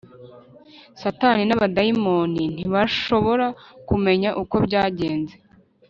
[1.01, 3.47] Satani n abadayimoni ntibashobora
[3.87, 5.33] kumenya uko byagenze